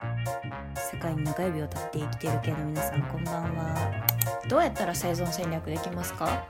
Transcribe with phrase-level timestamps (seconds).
[0.00, 4.04] 世界に中指を立って生きている系の皆さんこんばんは。
[4.48, 6.46] どうやったら生存戦略できますか？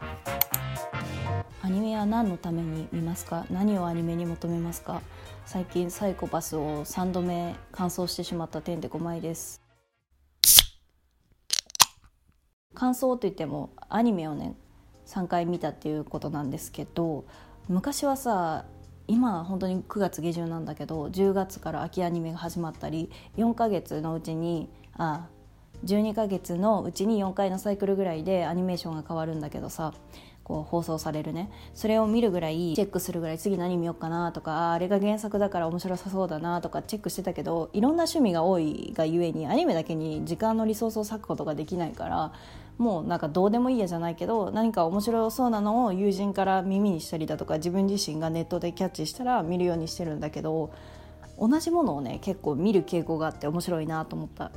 [1.63, 3.47] アニメは何のために見ますか？
[3.51, 5.01] 何をアニメに求めますか？
[5.45, 9.63] 最近サイコパスを3度目完走してしまった点で5枚です。
[12.75, 14.55] 感想といってもアニメをね
[15.07, 17.25] 3回見たっていうことなんですけど
[17.69, 18.67] 昔はさ
[19.09, 25.29] 今本当に9月下旬なんだけど10月から秋アニメが始まったり4ヶ月のうちにあ
[25.85, 29.93] 12ヶ月のうちに4回のサイクルぐらいでアニメーションが変わるんだけどさ
[30.47, 31.51] こう放送されるね。
[31.75, 42.33] それを見るぐらいチェックするぐらい次何見ようかなとかあれが原作だから面白さそうだなとかチェックしてたけどいろんな趣味が多いがゆえにアニメだけに時間のリソースを割くことができないから
[42.79, 50.71] もうなんかどうでもいいやじゃないけど何か面白そうなのを友人から耳にしたりだとか自分自身がネットでキャッチしたら見るようにしてるんだけど
[51.41, 54.53] 同じものをね結構見る傾向があって面白いなと思った。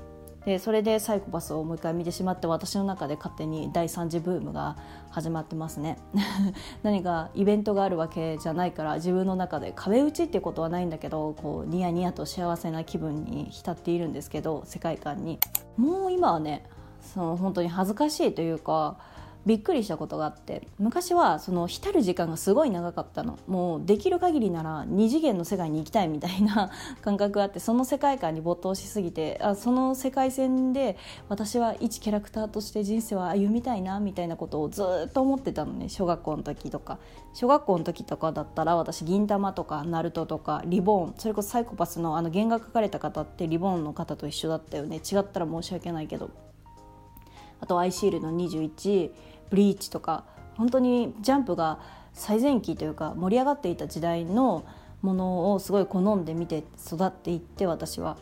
[0.50, 4.78] でそれでサイコパスをもう一回見てしまって私の中で勝手に第3次ブームが
[5.12, 6.00] 始まってますね。
[6.82, 15.38] 何かイベントがあるわけじゃないから自分の中で壁打ちってことはないんだけどこうニヤニヤと幸せな気分に浸っているんですけど世界観に。
[15.78, 16.66] もう今はね
[17.14, 18.98] その本当に恥ずかしいというか
[19.46, 23.40] びっくりしたことがあって昔はその浸る時間がすごい長かったの。
[23.48, 30.98] もうできる限りなら2次元の世界に行きたいみたいな 感覚があってその世界観に没頭しすぎてあその世界線で
[31.30, 35.90] 私は一キャラクターとして人生を歩みたいなみたいなことをずっと思ってたのね。
[35.90, 37.00] 小学校の時とか。
[37.34, 41.14] 小学校の時とかだったら私銀魂とかナルトとかリボーン。
[41.18, 44.98] それこそサイコパスのあの原画描かれた方ってリボーンの方と一緒だったよね。
[44.98, 46.49] 違ったら申し訳ないけど。
[47.62, 49.12] あとアイシールド21
[49.50, 50.26] ブリーチとか
[50.58, 51.80] 本当にジャンプが
[52.14, 54.66] 最前期というか盛り上がっていた時代の
[55.02, 58.18] ものをすごい好んで見て育っていって私は。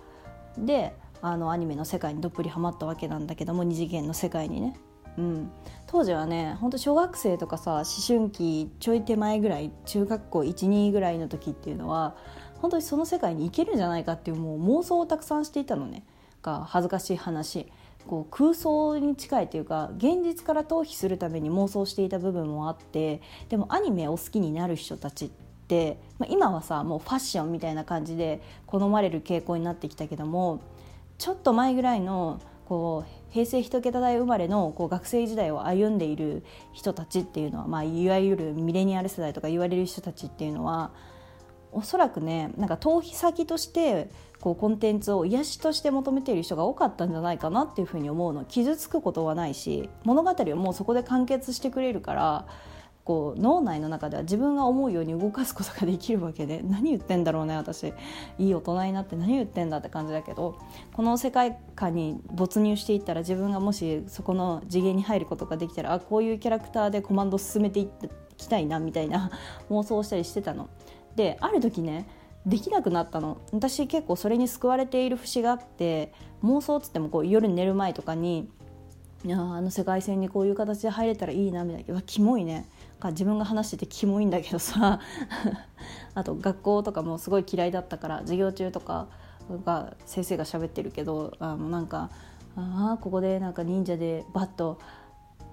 [0.58, 4.80] であのアニメの世界にどっぷりハマったわけなんだけども二次元の世界にね。
[5.18, 5.52] うん、
[5.88, 12.16] 当時はね本当小学生とかさ思春期ちょい手前ぐらい中学校12ぐらいの時っていうのは
[12.62, 16.04] 本当にその世界に行けるんじゃないかっていうもう妄想をたくさんしていたのね
[16.44, 17.72] が恥ずかしい話
[18.08, 25.30] こう空想に近いというか現実から逃避するために妄想していた部分もあってでもアニメを好きになる人たちっ
[25.68, 30.62] て、まあ、今はさもうファッションみたいな感じで好まれる傾向になってきたけども
[31.18, 40.92] ちょっと前ぐらいのこう平成一桁台生まれのこう学生時代を歩んでいる人たちっていうのは、まあ、いわゆるミレニアル世代とか言われる人たちっていうのは
[41.72, 44.10] おそらくねなんか逃避先として
[44.42, 52.48] こうコンテンツを癒しとして求めている人が多かったんじゃないかなっていうふうに思うの傷つくことはないし物語をもうそこで完結してくれるから
[53.08, 57.94] こう脳内の中では自分が思うように動かすことができるわけで何言ってんだろうね私
[58.38, 60.60] いい大人になって何言ってんだって感じだけど
[60.92, 67.90] この世界観に没入していったら自分がもしそこの次元に入ることができたらあこういうキャラクターでコマンド進めてい
[68.36, 69.32] きたいなみたいな
[69.70, 70.68] 妄想したりしてたの。
[71.16, 72.08] である時ね
[72.48, 73.42] できなくなったの。
[73.52, 76.14] 私結構それに救われている節があって
[76.44, 78.50] 妄想っつってもこう夜寝る前とかに
[79.26, 82.02] いやあの世界線にこういう形で入れたらいいなみたいな。
[82.02, 82.66] キモいね。
[83.00, 85.02] か自分が話しててキモいんだけどさ。
[86.16, 89.08] あと学校とかもすごい嫌いだったから授業中とか
[89.66, 92.10] が先生が喋ってるけどあのなんか
[92.56, 94.80] ああここでなんか忍者でバッと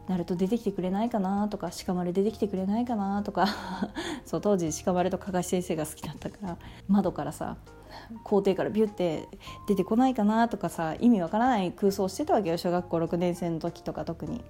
[0.09, 3.47] なると出てきてくれないかなとか鹿丸出てきてくれないかなとか
[4.27, 6.57] そう当時鹿丸と加賀先生が好きだったから
[6.89, 7.57] 窓からさ
[8.23, 9.29] 校庭からビュッて
[9.67, 14.45] 出てこないかなとかさ意味わからない空想してたわけよ小学校6年生の時とか特に。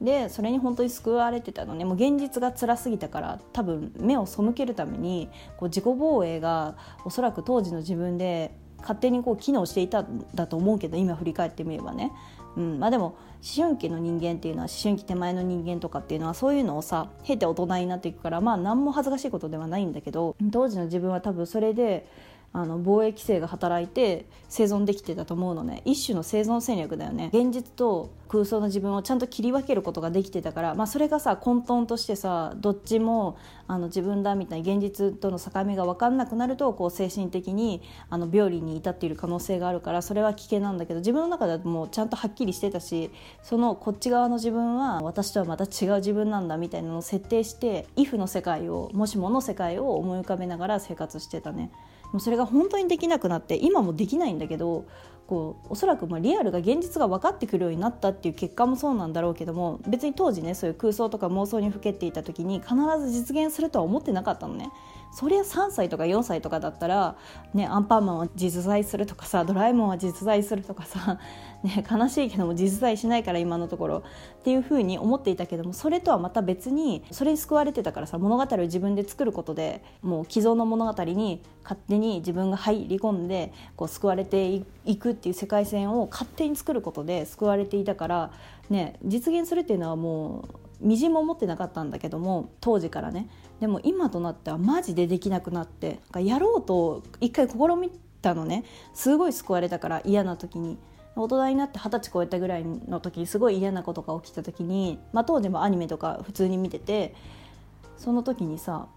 [0.00, 12.12] でそれに本当に救われてたのねもう現実が辛すぎたから多分目を背けるためにこう自己防衛がおそらく当時の自分で勝手にこう機能していたんだと思うけど今振り返ってみればね。
[12.56, 13.16] うんまあ、でも
[13.56, 22.06] 思春期の人間っていうのは思春期手前の人間とかっていうのはそういうのをさ経て大人になっていくからまあ何も恥ずかしいことではないんだけど当時の自分は多分それで
[22.56, 33.36] あの防衛規制が働いて生存できてたと思うのね一種の生存戦略だよね現実と空想の自分をちゃんと切り分けることができてたから、まあ、それがさ混沌としてさどっちも
[33.68, 43.10] あの自分だみたいに現実との境目が分かんなくなるとこう精神的にあの病理に至っている可能性があるからそれは危険なんだけど自分の中ではもうちゃんとはっきりしてたし
[43.42, 51.70] そのこっち側の自分は私とはまた違う自分なんだみたいなのを設定して if の世界をもしもの世界を思い浮かべながら生活してたね。
[52.12, 54.84] もうそれが本当にできなくなって今もできないんだけど
[55.26, 64.70] こうおそらくまあリアルが現実が分かってくるようになったっていう結果もそうなんだろうけども別に当時ねそういう空想とか妄想にふけていた時に必ず実現するとは思ってなかったのね。
[65.12, 67.16] そりゃ3歳とか4歳とかだったら、
[67.54, 71.18] ね、アンパンマンは実在するとかさドラえもんは実在するとかさ、
[71.64, 74.02] ね、悲しいけども実在しないから今のところっ
[74.42, 88.30] ていうふうに思っていたけどもそれとはまた別にそれに救われてたからさ物語を自分で作ることでもう既存の物語に勝手に自分が入り込んでこう救われていくっていう世界線を勝手に作ることで救われていたから、
[88.70, 93.28] ね、実現するっていうのはもうみじんも思ってなかったんだけども当時からね。
[93.60, 97.90] でも今となってはマジでできなくなってやろうと一回試み
[98.20, 98.64] たのね。
[98.94, 100.78] すごい救われたから嫌な時に。
[101.18, 107.14] 大人になって二十歳超えたぐらいの時すごい嫌なことが起きた時に、まあ、当時もアニメとか普通に見てて
[107.96, 108.88] その時にさ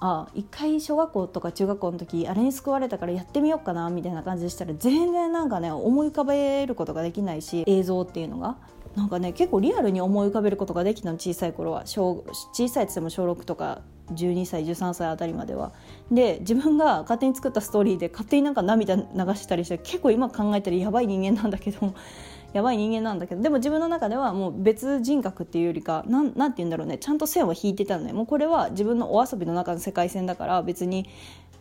[0.00, 8.56] あ一回小学校とか中学校の時あれに救われたからやってみようかなみたいな感じでしたら全然なんかね思い浮かべることができないし映像っていうのが。
[8.96, 11.86] なんかね結構リアルに思い浮かべることができたの小さい頃は。
[11.86, 13.82] 小小さいっつっても小6とか
[14.12, 15.72] 12歳13歳あたりまでは。
[16.10, 19.02] で自分が勝手に作ったストーリーで勝手になんか涙流
[19.34, 21.94] したりして結構今考えたらやばい人間なんだけど
[22.52, 26.98] やばい人間なんだけどでも自分の中ではもう別人格っていうよりかなんなんて言うんだろうね。
[26.98, 28.12] ちゃんと線を引いてたのね。
[28.12, 31.06] もうこれは自分のお遊びの中の世界線だから別に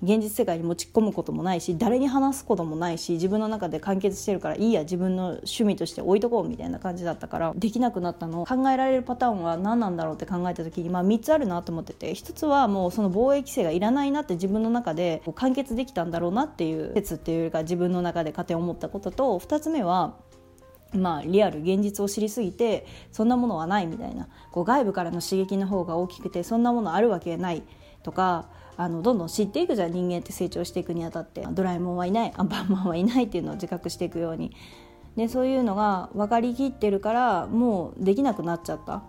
[0.02, 8.46] 現実世界に持ち込むこともないし誰に話すこともないし自分の中で完結してるからいいや自分の趣味として置いとこうみたいな感じだったからできなくなったの。
[8.46, 12.14] 考えられるパターンは何なんだろうって考えた時に、まあ、3つあるなと思ってて。
[12.14, 20.16] 1つはもうその防衛規制がいらないなって自分の中で完結できたんだろうなっていう説っていうか自分の中で勝手に思ったことと2つ目は
[20.94, 24.28] まあ、リアル現実を知りすぎてそんなものはないみたいな。
[24.52, 27.64] こう外部からの刺激の方が大きくてそんなものあるわけない
[28.02, 28.50] とか
[28.80, 31.46] あのどんどん知っていくじゃん人間って成長していくにあたって。
[31.52, 34.56] ドラえもんはいないアンパンマンはいないっていうのを自覚していくように。
[35.18, 38.96] でそういうのが分かりきってるからもうできなくなっちゃった。
[38.96, 39.02] っ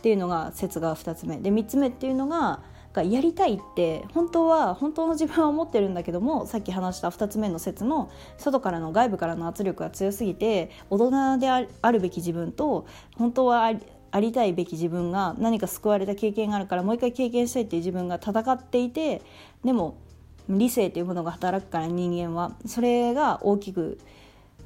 [0.00, 1.38] ていうのが説が2つ目。
[1.38, 2.60] で3つ目っていうのが
[2.94, 12.86] やりたいって本当は本当の自分は思ってるんだけどもさっき話した2つ目の説の外からの外部からの圧力が強すぎて大人であるべき自分と
[13.16, 13.70] 本当は
[14.10, 19.22] ありたいべき自分が何か救われた経験があるからもう一回経験したいっていう自分が戦っていて
[19.64, 19.98] でも
[20.48, 23.98] 理性というものが働くから人間はそれが大きく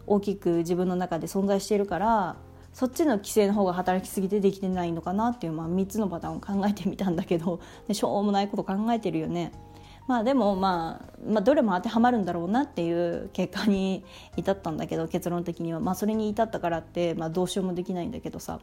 [0.07, 2.37] 大きく自分の中で存在しているから
[2.73, 7.61] そっちの規制の方が働きすぎてできてないのかなっていう、まあ、3つのパターンを考えてみたんだけど
[7.91, 9.53] しょうもないこと考えてるよね。
[10.07, 14.05] まあでも、まあ、まあどれも当てはまるんだろうなっていう結果に
[14.37, 18.61] 至ったんだけど結論的には、まあ、それに至ったからって、まあ、どうしようもできないんだけどさ。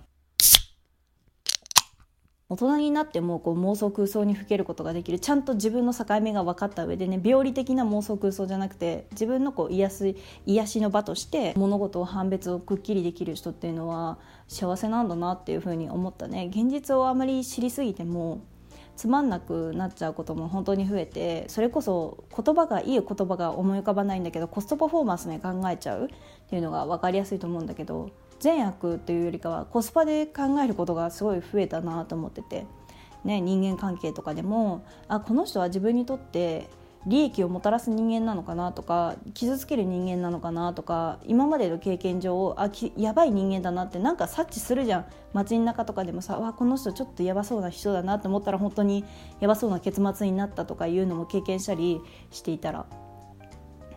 [2.49, 5.19] 大人になってもこう妄想空想にふけることができる。
[5.19, 10.15] ちゃんと自分の境目が分かった上でね病理的な妄想空想じゃなくて自分のこう癒す
[10.45, 14.17] 癒しの場として物事を判別をくっきりできる人っていうのは
[14.47, 16.47] 幸せなんだなっていうふうに思ったね。
[16.49, 18.39] 現実をあまり知りすぎても
[18.95, 26.07] つまんなくなっちゃうことも本当に増えてそれこそ言葉がいい言葉が思い浮かばないんだけどコストパフォーマンスで考えちゃうっ
[26.49, 32.65] ていうのが分かりやすいと思うんだけど善悪というよりかはコスパで考えることがすごい増えたなと思ってて、
[33.23, 36.69] ね、人間関係とかでもあこの人は自分にとって
[37.05, 45.05] 利益をもたらす人間なのかなとか傷つける人間なのかなとか今までの経験上あきやばい人間だなってなんか察知するじゃん。
[45.33, 49.05] 街の中とかでもさわこの人ちょっとやばそうな人だなと思ったら本当に
[49.39, 52.01] やばそうな結末になったとかいうのも経験したり
[52.31, 52.85] していたら、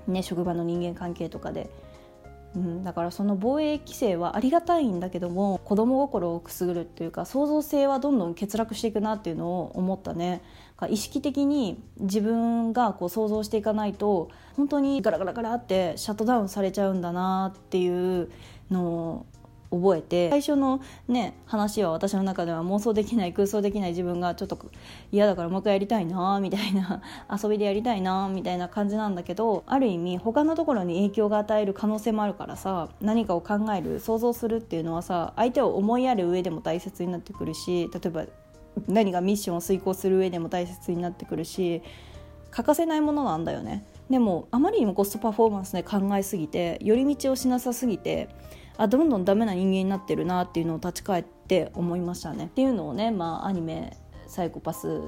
[0.07, 1.71] ね、職場の人間関係とかで。
[2.57, 10.43] うん、だからその防衛規制はありがたいんだけども子供心をくすぐるっていうか創造性はどんどん欠落していくなっていうのを思ったね。
[10.89, 18.31] 意識的に自分がこう想像していかないと本当にガラガラガラってシャットダウンされちゃうんだなっていう
[18.71, 19.27] のを
[19.71, 24.59] 覚えて最初のね話は私の中では妄想できない空想できない自分がちょっと
[25.13, 38.25] 嫌だからもう一回やりたいなみたいな 遊びでやりたいなみたいな感じなんだけどある意味他のところに影響が与える可能性もあるからさ何かを考える想像するっていうのはさ相手を思いやる上でも大切になってくるし例えば
[38.89, 41.83] 何がミッションを遂行する上でも大切になってくるし
[42.51, 43.85] 欠かせないものなんだよね。
[44.11, 48.29] でもあまりにもコストパフォーマンスで考えすぎて寄り道をしなさすぎて
[48.77, 52.47] あどんどんダメな人間になってるなっていうのを立ち返って思いましたね。
[52.47, 53.97] っていうのをね、まあ、アニメ
[54.27, 55.03] 「サイコパス」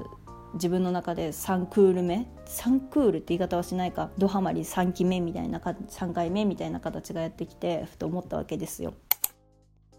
[0.53, 8.93] 自分の中で3クール目3クールって言い方はしないかドハマり3期目みたいな3回目みたいな形がやってきてふと思ったわけですよ。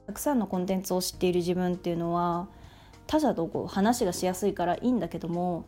[0.06, 2.48] たくさんのコンテンツを知っている自分っていうのは
[3.06, 5.64] 他者とこう話がしやすいからいいんだけども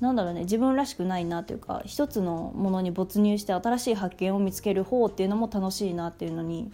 [0.00, 6.72] なんだろうね自分らしくないなというか一つのものに没入して新しい発見を見つける方っていうのも楽しいなっていうのに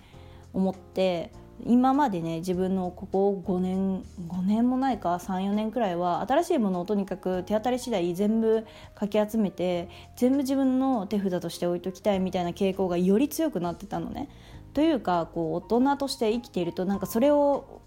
[0.54, 1.30] 思って
[1.66, 14.28] 今までね自分のここ5年5年もないか34年くらいは新しいものをとにかく手当たり次第全部かき集めて全部自分の手札として置いときたいみたいな傾向がより強くなってたのね。
[14.72, 17.80] というかこう大人として生きているとなんかそれを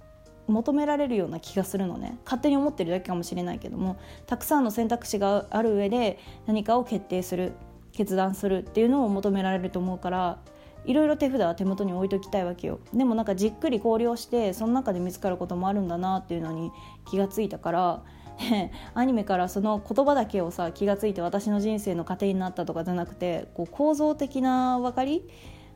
[0.48, 7.52] 求められるような気がするのね勝手に思ってるだけかもしれないけどもたくさんの選択肢がある上で何かを決定する
[7.92, 10.40] 決断するっていうのを求められると思うから
[10.88, 12.80] いろいろ手札は手元に置いときたいわけよ。
[12.94, 16.72] でもなんかじっくり考慮してその中で見つかることもあるんだなっていうのに
[17.06, 18.04] 気がついたから
[18.96, 25.28] アニメからその言葉だけをさ気がついて私の人生の糧になったとかじゃなくてこう構造的な分かり、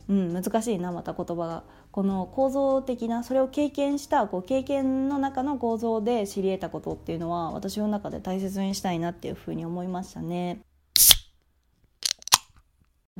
[0.07, 1.63] うん、難しいなまた言葉が。
[1.91, 10.61] この構造的なそれを経験したこう経験の中の構造で知り得たことっていうのは私の中で大切にしたいなっていうふうに思いましたね。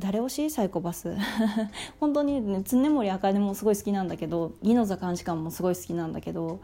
[0.02, 0.50] 誰推し？
[0.50, 1.16] サイコパス。
[2.00, 6.58] 本当にね常森茜もすごい好きなんだけどギノザ監視官もすごい好きなんだけど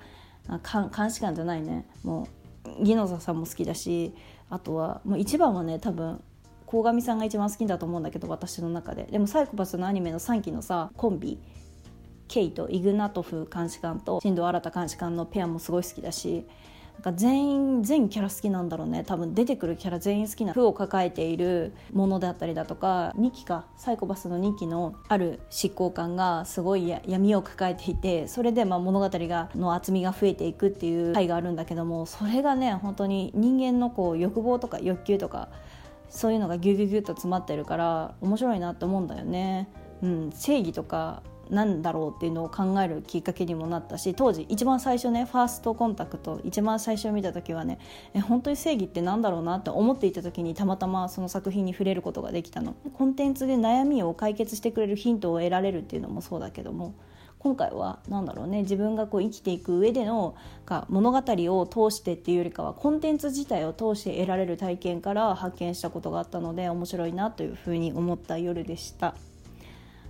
[0.66, 1.87] 監視官じゃないね。
[2.02, 2.26] も
[2.80, 4.12] うギノザさんも好きだし
[4.50, 6.21] あとはもう一番はね多分
[6.66, 9.04] 鴻上さんが一番好きだと思うんだけど私の中で。
[9.04, 11.38] でもサイコパスのアニメの3期のさコンビ
[12.26, 16.45] ケイとイグナトフ監視官と新藤新監視官のペアもすごい好きだし
[16.99, 35.50] なんか全員全キャラ好きなんだろうね多分出てくるキャラ全員好きな負を抱えているものであったりだとか2期かサイコパスの2期のある執行官がすごい闇を抱えていてそれでま物語がの厚みが増えていくっていう回があるんだけどもそれがね本当に人間のこう欲望とか欲求とか
[36.09, 39.69] そういうのがギュギュギュッと詰まってるから面白いなって思うんだよね。
[40.02, 47.78] うん、正義とかなんだろうっていうのを考えるきっかけにもなったし当時一番最初ねファーストコンタクト一番最初見た時はね
[48.14, 56.95] え本当に正義ってなんだろうなって思っていた時にたまたまその作品に触れることができたのコンテンツで悩みを解決してくれるヒントを得られるっていうのもそうだけども
[57.38, 60.35] 今回は何だろうね自分がこう生きていく上での
[60.67, 69.14] か物語を通してっていうよりかはコンテンツ自体を通して得られる体験から発見したことがあったので面白いなというふうに思った夜でした。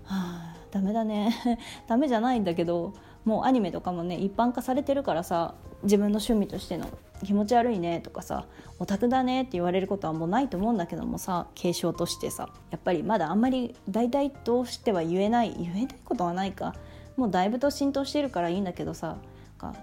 [0.04, 1.34] はあダメだね。
[1.86, 2.92] ダメじゃないんだけど
[3.24, 6.88] もうアニメとかもね一般化されてるからさ自分の趣味としての
[7.24, 8.46] 気持ち悪いねとかさ
[8.78, 16.74] オタクだねって言われることはもうないと思うんだけどもさ継承としてさやっぱりまだあんまり大々としては言えない言えないことはないか。
[17.16, 19.16] もうだいぶと浸透してるからいいんだけどさ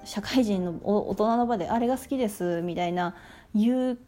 [0.05, 3.13] 社会人の大人の場であれが好きですみたいな
[3.53, 3.99] 言う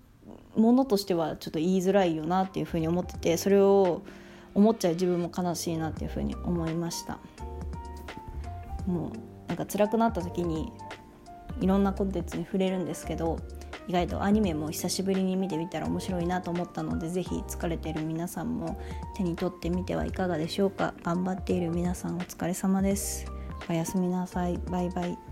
[0.55, 4.01] ものとしてはちょっと言いづらいよなっていうふうに思っててそれを
[4.57, 7.19] 思っちゃう自分も悲しいなっていうふうに思いました。
[8.87, 10.71] もうなんか辛くなった時に
[11.61, 13.37] いろんなコンテンツに触れるんですけど
[13.87, 18.79] 意外とアニメも久しぶりに見てみたら面白いなと思ったので是非疲れてる皆さんも
[19.15, 20.95] 手に取ってみてはいかがでしょうか。
[21.03, 23.31] 頑張っている皆さんお疲れ様です。
[23.69, 24.57] おやすみなさい。
[24.69, 25.26] バイバイ。